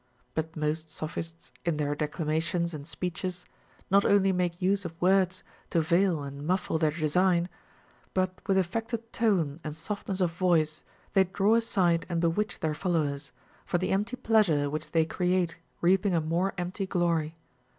But 0.33 0.55
most 0.55 0.89
Sophists 0.89 1.51
in 1.63 1.77
their 1.77 1.93
declamations 1.93 2.73
and 2.73 2.87
speeches 2.87 3.45
not 3.91 4.03
only 4.03 4.31
make 4.31 4.59
use 4.59 4.83
of 4.83 4.99
words 4.99 5.43
to 5.69 5.79
veil 5.79 6.23
and 6.23 6.41
muffle 6.43 6.79
their 6.79 6.89
design; 6.89 7.47
but 8.15 8.39
with 8.47 8.57
affected 8.57 9.13
tone 9.13 9.59
and 9.63 9.77
softness 9.77 10.19
of 10.19 10.31
voice 10.31 10.81
they 11.13 11.25
draw 11.25 11.53
aside 11.53 12.07
and 12.09 12.19
bewitch 12.19 12.61
their 12.61 12.73
follow 12.73 13.05
ers, 13.09 13.31
for 13.63 13.77
the 13.77 13.91
empty 13.91 14.15
pleasure 14.15 14.67
Avhich 14.71 14.89
they 14.89 15.05
create 15.05 15.59
reaping 15.81 16.15
a 16.15 16.19
more 16.21 16.55
empty 16.57 16.87
glory. 16.87 17.35